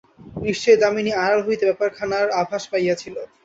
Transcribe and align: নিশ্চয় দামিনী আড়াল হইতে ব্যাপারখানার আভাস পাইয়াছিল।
নিশ্চয় 0.45 0.77
দামিনী 0.81 1.11
আড়াল 1.23 1.41
হইতে 1.47 1.63
ব্যাপারখানার 1.69 2.25
আভাস 2.41 2.63
পাইয়াছিল। 2.71 3.15